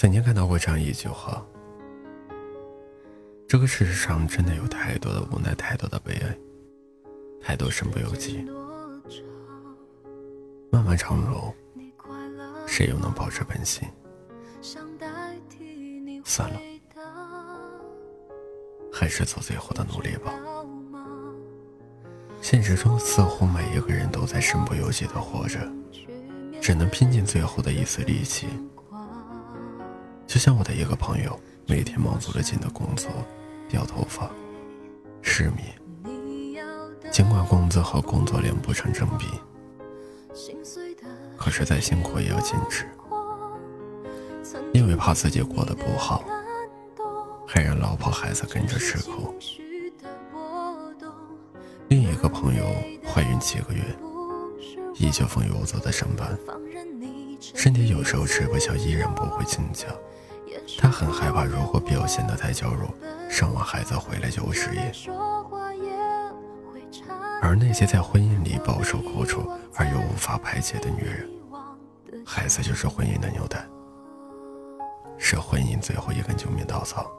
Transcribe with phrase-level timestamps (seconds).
[0.00, 1.46] 曾经看到过这样一句话：
[3.46, 6.38] 这个世上真的有太多的无奈，太多的悲哀，
[7.38, 8.42] 太多身不由己。
[10.70, 11.52] 漫漫长路，
[12.66, 13.86] 谁又能保持本心？
[16.24, 16.58] 算了，
[18.90, 20.32] 还是做最后的努力吧。
[22.40, 25.60] 现实中，似乎每一个人都在身不由己的活着，
[26.58, 28.46] 只能拼尽最后的一丝力气。
[30.30, 31.36] 就像我的一个朋友，
[31.66, 33.10] 每天忙足了劲的工作，
[33.68, 34.30] 掉头发，
[35.22, 35.66] 失眠。
[37.10, 39.26] 尽管工资和工作量不成正比，
[41.36, 42.86] 可是再辛苦也要坚持，
[44.72, 46.22] 因为怕自己过得不好，
[47.44, 49.34] 还让老婆孩子跟着吃苦。
[51.88, 52.64] 另一个朋友
[53.04, 53.82] 怀孕七个月，
[54.94, 56.38] 依旧风雨无阻的上班，
[57.40, 59.88] 身体有时候吃不消，依然不会请假。
[60.78, 62.88] 他很害怕，如果表现得太娇弱，
[63.28, 64.92] 生完孩子回来就会失业。
[67.42, 71.28] 而那些在婚姻里饱受苦楚而又无法排解的女人，
[72.24, 73.66] 孩子就是婚姻的纽带，
[75.18, 77.10] 是婚姻最后一根救命稻草。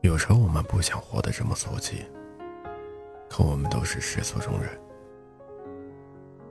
[0.00, 2.06] 有时候我们不想活得这么俗气，
[3.28, 4.70] 可我们都是世俗中人，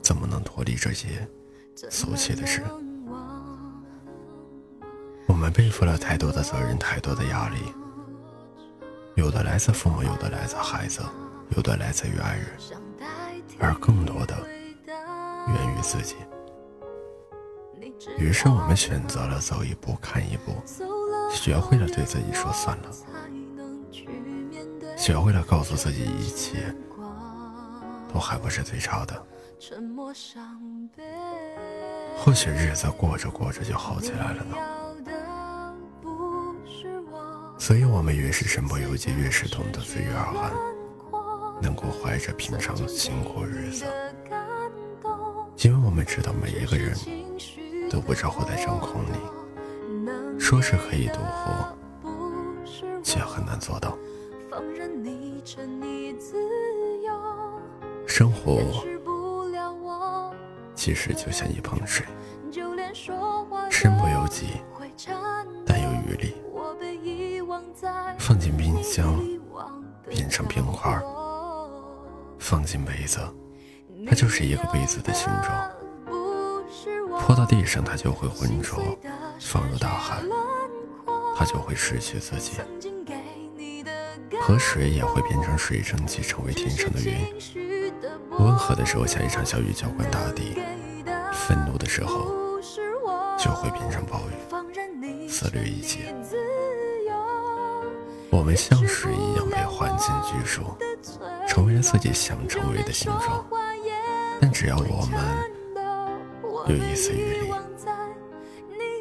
[0.00, 1.28] 怎么能脱离这些
[1.90, 2.62] 俗气的事？
[5.26, 7.56] 我们背负了太多的责任，太多的压力，
[9.14, 11.02] 有的来自父母，有的来自孩子，
[11.56, 12.46] 有的来自于爱人，
[13.58, 14.36] 而更多的
[14.86, 16.16] 源于自己。
[18.18, 20.52] 于是我们选择了走一步看一步，
[21.30, 22.90] 学会了对自己说算了，
[24.96, 26.74] 学会了告诉自己一切
[28.12, 29.26] 都还不是最差的。
[32.16, 34.56] 或许日子过着过着就好起来了呢。
[37.62, 40.50] 所以，我们越是身不由己，越是懂得随遇而安，
[41.62, 43.84] 能够怀着平常心过日子。
[45.58, 46.92] 因为我们知道，每一个人
[47.88, 51.78] 都不知活在真空里，说是可以独活，
[53.00, 53.96] 却很难做到。
[58.08, 58.60] 生活
[60.74, 62.04] 其实就像一盆水，
[63.70, 64.46] 身不由己，
[68.82, 69.20] 放进冰箱，
[70.08, 71.00] 变成冰块；
[72.38, 73.20] 放进杯子，
[74.08, 75.70] 它就是一个杯子的形状。
[77.20, 78.82] 泼到地上，它就会浑浊；
[79.40, 80.20] 放入大海，
[81.36, 82.54] 它就会失去自己。
[84.40, 87.14] 河水也会变成水蒸气，成为天上的云。
[88.40, 90.58] 温和的时候，下一场小雨浇灌大地；
[91.32, 92.58] 愤怒的时候，
[93.38, 96.12] 就会变成暴雨，撕裂一切。
[98.32, 100.62] 我们像水一样被环境拘束，
[101.46, 103.46] 成为了自己想成为的形状。
[104.40, 105.20] 但只要我们
[106.66, 107.52] 有一丝余力，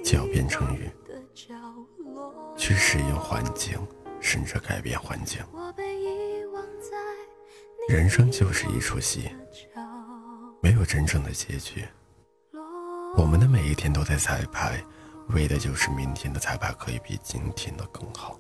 [0.03, 0.91] 就要变成雨，
[2.57, 3.79] 去适应环境，
[4.19, 5.39] 甚至改变环境。
[7.87, 9.31] 人生就是一出戏，
[10.61, 11.85] 没有真正的结局。
[13.15, 14.83] 我们的每一天都在彩排，
[15.29, 18.37] 为的就是明天的彩排可以比今天的更好。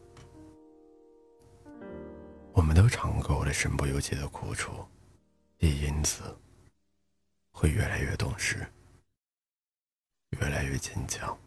[2.53, 4.71] 我们都尝够了身不由己的苦楚，
[5.59, 6.23] 也因此
[7.51, 8.65] 会越来越懂事，
[10.39, 11.37] 越来越坚强。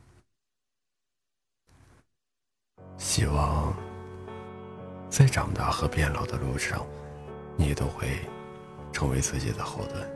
[2.97, 3.77] 希望
[5.11, 6.87] 在长大和变老的路上，
[7.57, 8.21] 你都会
[8.93, 10.11] 成为自己的后盾。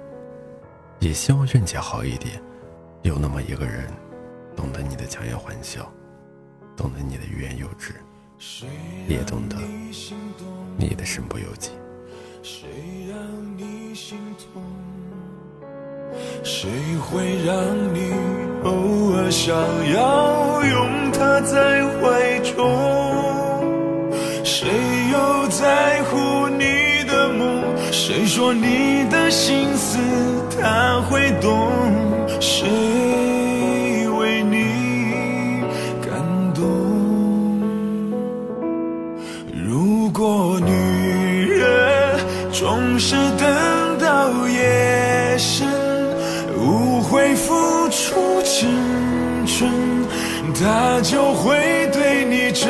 [1.01, 2.43] 也希望运气好一点，
[3.03, 3.93] 有那么一个人，
[4.57, 5.93] 懂得你的强颜欢笑，
[6.77, 7.95] 懂得你的欲言又止。
[9.09, 9.57] 也懂得
[10.77, 11.71] 你的身不由己。
[12.43, 12.69] 谁
[13.09, 13.19] 让
[13.57, 14.63] 你心痛？
[16.45, 17.55] 谁会让
[17.93, 18.13] 你
[18.65, 19.55] 偶尔想
[19.93, 22.55] 要拥他在怀中？
[24.45, 24.69] 谁
[25.13, 27.63] 又在乎你的梦？
[27.93, 29.99] 谁说你的心思
[30.61, 31.71] 他会懂？
[32.41, 32.88] 谁？
[47.11, 48.69] 会付出青
[49.47, 49.71] 春，
[50.55, 52.69] 他就会对你真。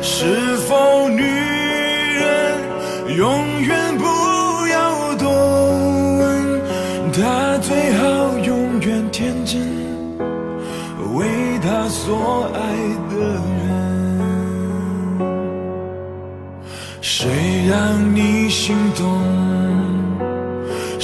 [0.00, 2.56] 是否女人
[3.16, 4.04] 永远不
[4.68, 5.28] 要多
[6.18, 6.62] 问，
[7.12, 9.34] 他最好永远天。
[9.44, 9.60] 真，
[11.14, 11.26] 为
[11.62, 12.58] 他所爱
[13.10, 13.14] 的
[13.62, 13.64] 人。
[17.00, 17.28] 谁
[17.68, 19.45] 让你心动？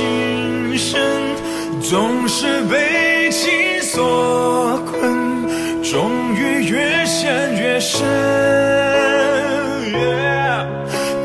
[0.00, 0.98] 情深，
[1.82, 8.00] 总是被情所困，终于越陷越深。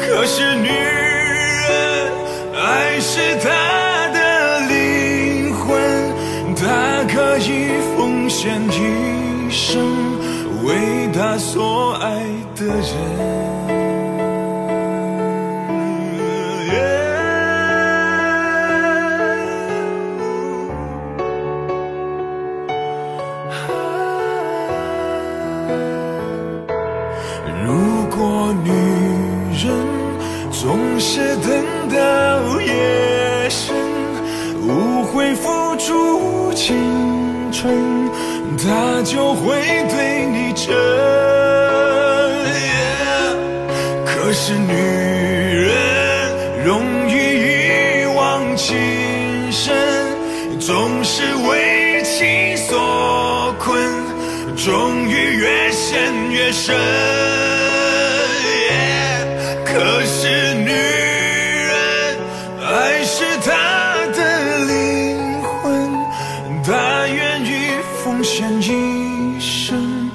[0.01, 2.11] 可是女人，
[2.53, 3.49] 爱是她
[4.09, 5.71] 的灵魂，
[6.55, 6.65] 她
[7.13, 9.81] 可以奉献一生，
[10.65, 12.19] 为她所爱
[12.55, 13.84] 的人。
[30.65, 33.75] 总是等到夜深，
[34.63, 36.75] 无悔付出青
[37.51, 38.09] 春，
[38.57, 40.75] 他就会对你真。
[44.07, 46.81] 可是女人容
[47.11, 48.75] 易一往情
[49.51, 49.71] 深，
[50.59, 53.77] 总是为情所困，
[54.57, 56.75] 终于越陷越深。
[68.61, 70.09] 一生，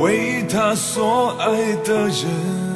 [0.00, 2.71] 为他所爱的人。